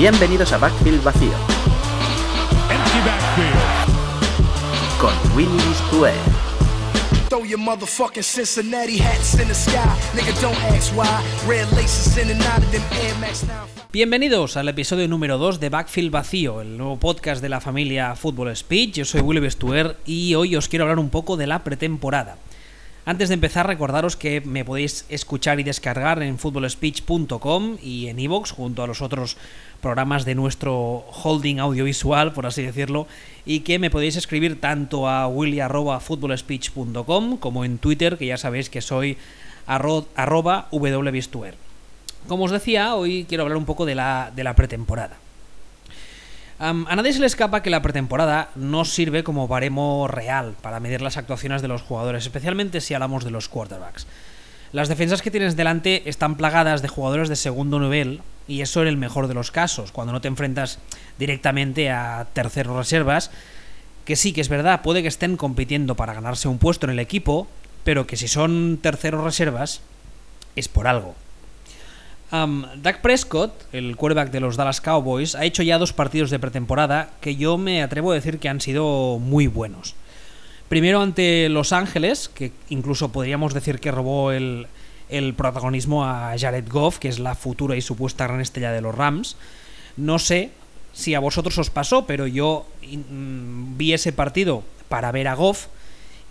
[0.00, 1.30] Bienvenidos a Backfield Vacío.
[2.70, 4.98] Empty backfield.
[4.98, 6.14] Con Willy Stuer.
[7.28, 9.84] Throw your motherfucking Cincinnati hats in the sky.
[10.14, 11.06] Nigga, don't ask why.
[11.46, 13.58] Red laces in and out of them Air Max 9.
[13.92, 18.56] Bienvenidos al episodio número 2 de Backfield Vacío, el nuevo podcast de la familia Football
[18.56, 18.94] Speech.
[18.94, 22.38] Yo soy Willy Bestuer y hoy os quiero hablar un poco de la pretemporada.
[23.06, 28.52] Antes de empezar, recordaros que me podéis escuchar y descargar en footballspeech.com y en iVoox,
[28.52, 29.36] junto a los otros
[29.80, 33.06] programas de nuestro holding audiovisual, por así decirlo,
[33.46, 38.80] y que me podéis escribir tanto a willy.footballspeech.com como en Twitter, que ya sabéis que
[38.82, 39.16] soy
[39.66, 41.54] arro- arroba wbestuer.
[42.28, 45.16] Como os decía, hoy quiero hablar un poco de la, de la pretemporada.
[46.58, 51.00] A nadie se le escapa que la pretemporada no sirve como baremo real para medir
[51.00, 54.06] las actuaciones de los jugadores, especialmente si hablamos de los quarterbacks.
[54.72, 58.88] Las defensas que tienes delante están plagadas de jugadores de segundo nivel, y eso en
[58.88, 60.78] el mejor de los casos, cuando no te enfrentas
[61.18, 63.30] directamente a terceros reservas,
[64.04, 66.98] que sí que es verdad, puede que estén compitiendo para ganarse un puesto en el
[67.00, 67.48] equipo,
[67.84, 69.80] pero que si son terceros reservas,
[70.54, 71.14] es por algo.
[72.32, 76.38] Um, Dak Prescott, el quarterback de los Dallas Cowboys, ha hecho ya dos partidos de
[76.38, 79.96] pretemporada que yo me atrevo a decir que han sido muy buenos.
[80.70, 84.68] Primero ante Los Ángeles, que incluso podríamos decir que robó el,
[85.36, 89.36] protagonismo a Jared Goff, que es la futura y supuesta gran estrella de los Rams.
[89.96, 90.52] No sé
[90.92, 95.66] si a vosotros os pasó, pero yo mm, vi ese partido para ver a Goff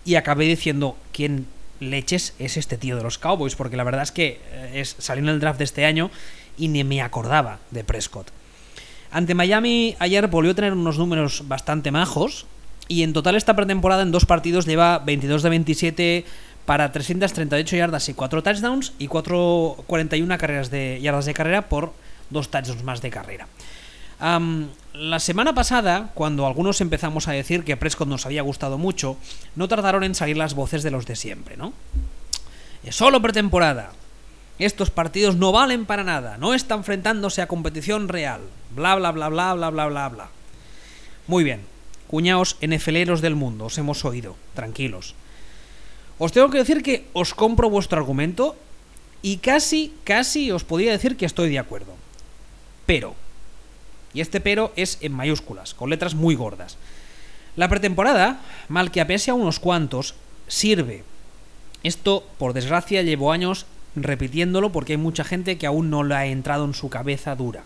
[0.06, 1.46] y acabé diciendo quién
[1.78, 5.22] leches es este tío de los Cowboys, porque la verdad es que eh, es, salió
[5.22, 6.10] en el draft de este año
[6.56, 8.30] y ni me acordaba de Prescott.
[9.10, 12.46] Ante Miami ayer volvió a tener unos números bastante majos
[12.90, 16.24] y en total esta pretemporada en dos partidos lleva 22 de 27
[16.66, 21.92] para 338 yardas y 4 touchdowns y 4, 41 carreras de yardas de carrera por
[22.30, 23.46] dos touchdowns más de carrera.
[24.92, 29.16] La semana pasada, cuando algunos empezamos a decir que Prescott nos había gustado mucho,
[29.54, 31.72] no tardaron en salir las voces de los de siempre, ¿no?
[32.82, 33.92] Es solo pretemporada.
[34.58, 38.40] Estos partidos no valen para nada, no está enfrentándose a competición real.
[38.74, 40.28] Bla bla bla bla bla bla bla bla.
[41.28, 41.60] Muy bien,
[42.10, 45.14] cuñaos NFLeros del mundo, os hemos oído, tranquilos.
[46.18, 48.58] Os tengo que decir que os compro vuestro argumento
[49.22, 51.94] y casi, casi os podría decir que estoy de acuerdo.
[52.84, 53.14] Pero,
[54.12, 56.78] y este pero es en mayúsculas, con letras muy gordas.
[57.54, 60.16] La pretemporada, mal que apese a unos cuantos,
[60.48, 61.04] sirve.
[61.84, 66.26] Esto, por desgracia, llevo años repitiéndolo porque hay mucha gente que aún no le ha
[66.26, 67.62] entrado en su cabeza dura.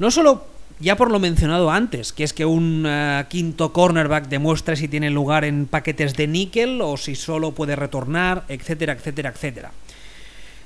[0.00, 4.76] No solo ya por lo mencionado antes, que es que un eh, quinto cornerback demuestre
[4.76, 9.72] si tiene lugar en paquetes de níquel o si solo puede retornar, etcétera, etcétera, etcétera.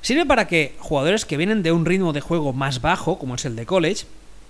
[0.02, 3.44] Sirve para que jugadores que vienen de un ritmo de juego más bajo, como es
[3.44, 4.06] el de college,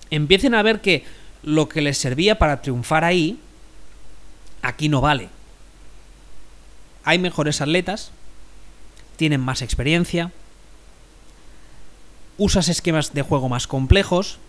[0.09, 1.03] empiecen a ver que
[1.43, 3.39] lo que les servía para triunfar ahí,
[4.61, 5.29] aquí no vale.
[7.03, 8.11] Hay mejores atletas,
[9.15, 10.31] tienen más experiencia,
[12.37, 14.39] usas esquemas de juego más complejos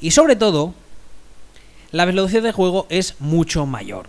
[0.00, 0.74] y sobre todo,
[1.92, 4.08] la velocidad de juego es mucho mayor.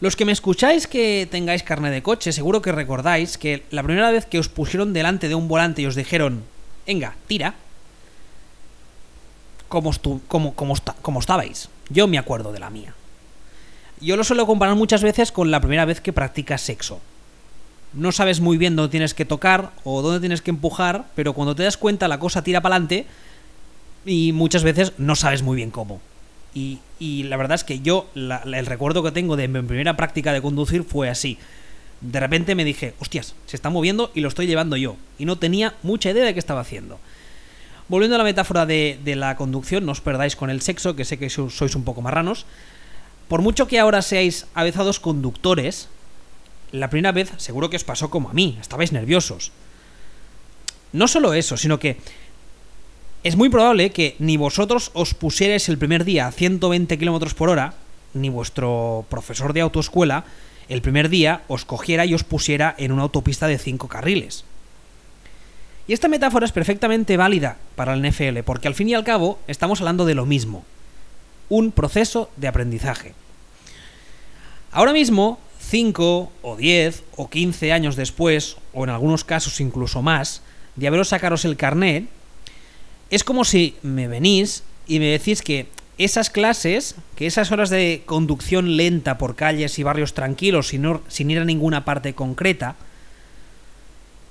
[0.00, 4.10] Los que me escucháis que tengáis carne de coche, seguro que recordáis que la primera
[4.10, 6.42] vez que os pusieron delante de un volante y os dijeron,
[6.86, 7.54] venga, tira,
[9.68, 11.68] como, estu- como, como, como estabais.
[11.88, 12.94] Yo me acuerdo de la mía.
[14.00, 17.00] Yo lo suelo comparar muchas veces con la primera vez que practicas sexo.
[17.92, 21.54] No sabes muy bien dónde tienes que tocar o dónde tienes que empujar, pero cuando
[21.54, 23.06] te das cuenta la cosa tira para adelante
[24.04, 26.00] y muchas veces no sabes muy bien cómo.
[26.54, 30.32] Y, y la verdad es que yo, el recuerdo que tengo de mi primera práctica
[30.32, 31.38] de conducir fue así.
[32.00, 34.96] De repente me dije, hostias, se está moviendo y lo estoy llevando yo.
[35.18, 36.98] Y no tenía mucha idea de qué estaba haciendo.
[37.88, 41.04] Volviendo a la metáfora de, de la conducción, no os perdáis con el sexo, que
[41.04, 42.46] sé que so- sois un poco marranos.
[43.28, 45.88] Por mucho que ahora seáis avezados conductores,
[46.72, 49.52] la primera vez seguro que os pasó como a mí, estabais nerviosos.
[50.92, 51.96] No solo eso, sino que
[53.24, 57.48] es muy probable que ni vosotros os pusierais el primer día a 120 km por
[57.48, 57.74] hora,
[58.12, 60.24] ni vuestro profesor de autoescuela
[60.68, 64.44] el primer día os cogiera y os pusiera en una autopista de 5 carriles.
[65.86, 69.38] Y esta metáfora es perfectamente válida para el NFL, porque al fin y al cabo
[69.46, 70.64] estamos hablando de lo mismo.
[71.48, 73.14] Un proceso de aprendizaje.
[74.72, 80.42] Ahora mismo, 5 o 10 o 15 años después, o en algunos casos incluso más,
[80.76, 82.08] de haberos sacaros el carnet,
[83.14, 85.68] es como si me venís y me decís que
[85.98, 91.38] esas clases, que esas horas de conducción lenta por calles y barrios tranquilos sin, ir
[91.38, 92.74] a ninguna parte concreta,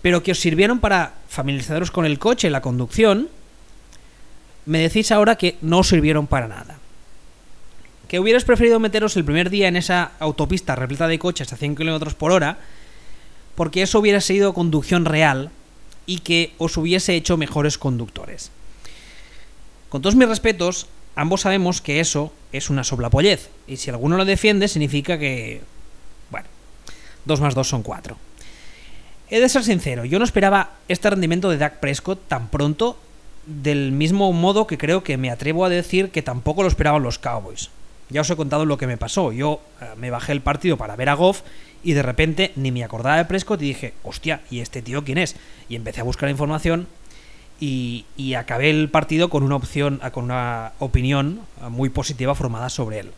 [0.02, 3.30] pero que os sirvieron para familiarizaros con el coche la conducción,
[4.66, 6.78] me decís ahora que no sirvieron para nada.
[8.10, 11.76] Que hubieras preferido meteros el primer día en esa autopista repleta de coches a 100
[11.76, 12.58] km por hora,
[13.56, 15.52] porque eso hubiera sido conducción real
[16.06, 18.52] y que os hubiese hecho mejores conductores.
[19.94, 24.26] Con todos mis respetos, ambos sabemos que eso es una soplapollez, y si alguno lo
[24.26, 25.62] defiende significa que...
[26.32, 26.48] Bueno,
[27.26, 28.18] 2 más 2 son 4.
[29.30, 32.98] He de ser sincero, yo no esperaba este rendimiento de Dak Prescott tan pronto,
[33.46, 37.20] del mismo modo que creo que me atrevo a decir que tampoco lo esperaban los
[37.20, 37.70] Cowboys.
[38.10, 39.32] Ya os he contado lo que me pasó.
[39.32, 41.42] Yo eh, me bajé el partido para ver a Goff
[41.84, 45.20] y de repente ni me acordaba de Prescott y dije, hostia, ¿y este tío quién
[45.20, 45.36] es?
[45.70, 46.88] Y empecé a buscar información
[47.60, 53.12] y, acabé el partido con una opción, con una opinión muy positiva formada sobre él.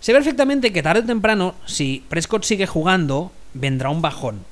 [0.00, 4.44] Sé perfectamente que tarde o temprano, si Prescott sigue jugando, vendrá un bajón.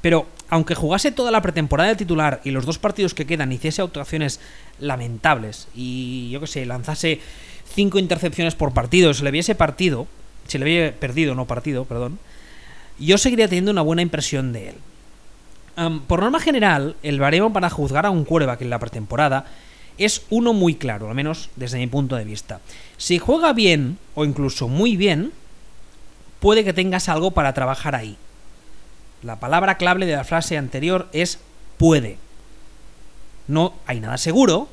[0.00, 3.82] Pero aunque jugase toda la pretemporada de titular y los dos partidos que quedan hiciese
[3.82, 4.40] actuaciones
[4.80, 7.20] lamentables y yo que sé, lanzase
[7.74, 10.06] cinco intercepciones por partido, se le viese partido,
[10.46, 12.18] se le hubiese perdido, no partido, perdón,
[12.98, 14.74] yo seguiría teniendo una buena impresión de él.
[16.06, 19.46] Por norma general, el baremo para juzgar a un quarterback en la pretemporada
[19.98, 22.60] es uno muy claro, al menos desde mi punto de vista.
[22.96, 25.32] Si juega bien, o incluso muy bien,
[26.40, 28.16] puede que tengas algo para trabajar ahí.
[29.22, 31.38] La palabra clave de la frase anterior es
[31.78, 32.18] puede.
[33.48, 34.68] No hay nada seguro,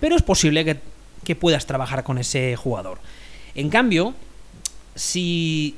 [0.00, 0.80] pero es posible que,
[1.24, 2.98] que puedas trabajar con ese jugador.
[3.54, 4.14] En cambio,
[4.94, 5.76] si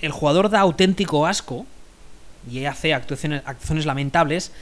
[0.00, 1.66] el jugador da auténtico asco
[2.50, 4.52] y hace actuaciones, acciones lamentables,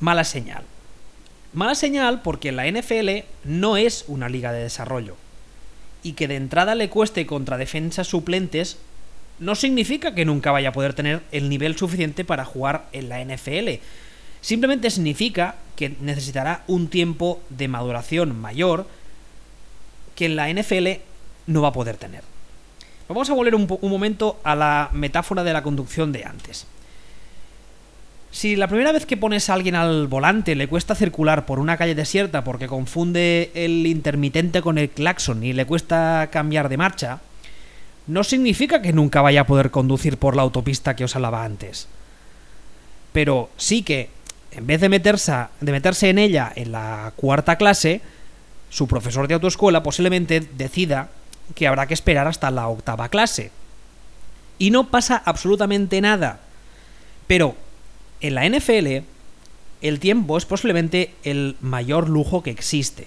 [0.00, 0.64] mala señal.
[1.52, 5.16] Mala señal porque la NFL no es una liga de desarrollo.
[6.02, 8.78] Y que de entrada le cueste contra defensas suplentes
[9.38, 13.24] no significa que nunca vaya a poder tener el nivel suficiente para jugar en la
[13.24, 13.80] NFL.
[14.40, 18.86] Simplemente significa que necesitará un tiempo de maduración mayor
[20.14, 21.00] que en la NFL
[21.46, 22.33] no va a poder tener.
[23.08, 26.66] Vamos a volver un, momento a la metáfora de la conducción de antes.
[28.30, 31.76] Si la primera vez que pones a alguien al volante le cuesta circular por una
[31.76, 37.20] calle desierta porque confunde el intermitente con el claxon y le cuesta cambiar de marcha,
[38.06, 41.88] no significa que nunca vaya a poder conducir por la autopista que os hablaba antes.
[43.12, 44.10] Pero sí que,
[44.50, 48.00] en vez de meterse, de meterse en ella en la cuarta clase,
[48.70, 51.10] su profesor de autoescuela posiblemente decida
[51.54, 53.50] que habrá que esperar hasta la octava clase.
[54.58, 56.40] Y no pasa absolutamente nada.
[57.26, 57.56] Pero
[58.20, 59.04] en la NFL,
[59.82, 63.06] el tiempo es posiblemente el mayor lujo que existe.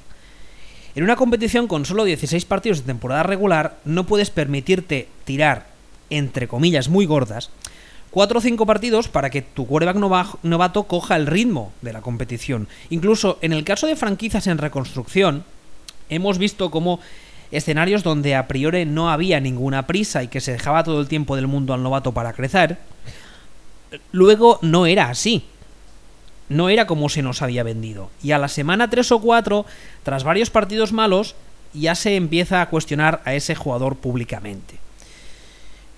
[0.96, 5.68] En una competición con solo 16 partidos de temporada regular, no puedes permitirte tirar,
[6.10, 7.52] entre comillas, muy gordas,
[8.12, 9.98] 4 o 5 partidos para que tu quarterback
[10.44, 12.68] novato coja el ritmo de la competición.
[12.90, 15.44] Incluso en el caso de franquicias en reconstrucción,
[16.10, 17.00] hemos visto cómo
[17.52, 21.36] escenarios donde a priori no había ninguna prisa y que se dejaba todo el tiempo
[21.36, 22.78] del mundo al novato para crecer,
[24.12, 25.46] luego no era así.
[26.50, 28.10] No era como se nos había vendido.
[28.24, 29.66] Y a la semana 3 o 4,
[30.04, 31.36] tras varios partidos malos,
[31.74, 34.80] ya se empieza a cuestionar a ese jugador públicamente.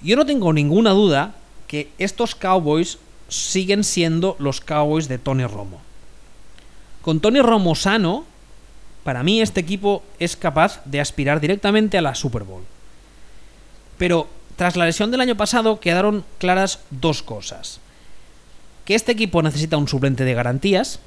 [0.01, 1.35] Yo no tengo ninguna duda
[1.67, 2.97] que estos Cowboys
[3.27, 5.81] siguen siendo los Cowboys de Tony Romo.
[7.01, 8.25] Con Tony Romo sano,
[9.03, 12.63] para mí este equipo es capaz de aspirar directamente a la Super Bowl.
[13.97, 17.79] Pero tras la lesión del año pasado quedaron claras dos cosas.
[18.85, 20.99] Que este equipo necesita un suplente de garantías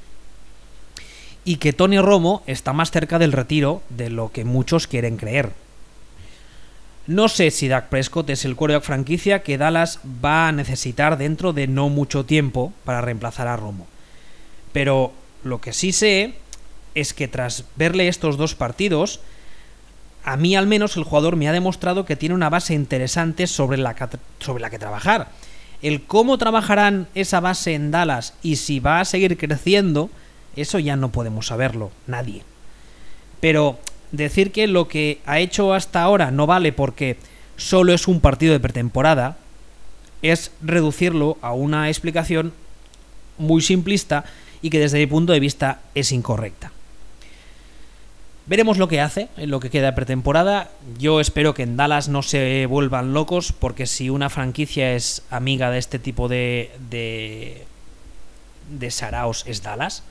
[1.44, 5.50] y que Tony Romo está más cerca del retiro de lo que muchos quieren creer.
[7.06, 11.52] No sé si Dak Prescott es el quarterback franquicia que Dallas va a necesitar dentro
[11.52, 13.88] de no mucho tiempo para reemplazar a Romo.
[14.72, 16.34] Pero lo que sí sé
[16.94, 19.20] es que tras verle estos dos partidos,
[20.24, 23.78] a mí al menos el jugador me ha demostrado que tiene una base interesante sobre
[23.78, 25.28] la que, trabajar.
[25.80, 30.10] El cómo trabajarán esa base en Dallas y si va a seguir creciendo,
[30.54, 32.42] eso ya no podemos saberlo, nadie.
[33.40, 33.80] Pero
[34.12, 37.16] decir que lo que ha hecho hasta ahora no vale porque
[37.56, 39.36] solo es un partido de pretemporada,
[40.22, 42.52] es reducirlo a una explicación
[43.38, 44.24] muy simplista
[44.60, 46.70] y que desde mi punto de vista es incorrecta.
[48.44, 50.70] Veremos lo que hace en lo que queda de pretemporada.
[50.98, 55.70] Yo espero que en Dallas no se vuelvan locos, porque si una franquicia es amiga
[55.70, 57.64] de este tipo de, de,
[58.68, 60.02] de saraos es Dallas.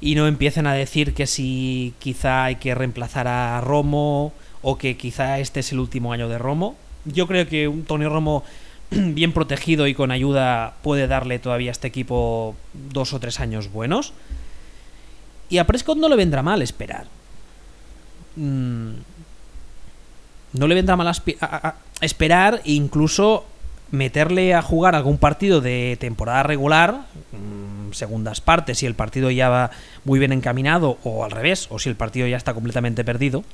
[0.00, 4.32] Y no empiecen a decir que si quizá hay que reemplazar a Romo
[4.62, 6.74] o que quizá este es el último año de Romo.
[7.04, 8.42] Yo creo que un Tony Romo
[8.90, 13.70] bien protegido y con ayuda puede darle todavía a este equipo dos o tres años
[13.70, 14.14] buenos.
[15.48, 17.19] Y a Prescott no le vendrá mal esperar.
[18.36, 18.92] Mm,
[20.52, 21.12] no le vendrá mal
[22.00, 23.44] esperar e incluso
[23.90, 29.48] meterle a jugar algún partido de temporada regular, mm, segundas partes, si el partido ya
[29.48, 29.70] va
[30.04, 33.44] muy bien encaminado o al revés, o si el partido ya está completamente perdido,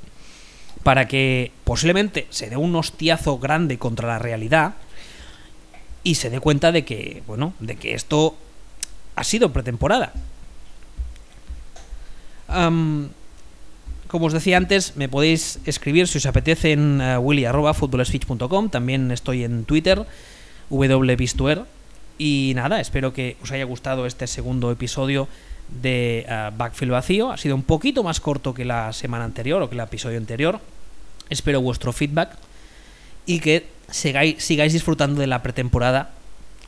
[0.83, 4.75] para que posiblemente se dé un hostiazo grande contra la realidad
[6.03, 8.37] y se dé cuenta de que, bueno, de que esto
[9.17, 10.13] ha sido pretemporada.
[14.17, 18.69] Como os decía antes, me podéis escribir si os apetece en uh.
[18.71, 20.07] También estoy en Twitter,
[20.71, 21.65] wbistuer.
[22.17, 25.29] Y nada, espero que os haya gustado este segundo episodio
[25.69, 27.31] de uh, Backfield Vacío.
[27.31, 30.61] Ha sido un poquito más corto que la semana anterior o que el episodio anterior.
[31.29, 32.39] Espero vuestro feedback
[33.27, 36.13] y que sigáis, disfrutando de la pretemporada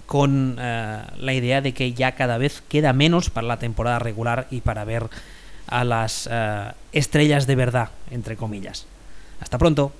[0.05, 4.49] con uh, la idea de que ya cada vez queda menos para la temporada regular
[4.50, 5.09] y para ver
[5.69, 8.87] a las uh, estrellas de verdad, entre comillas.
[9.41, 9.93] Hasta pronto.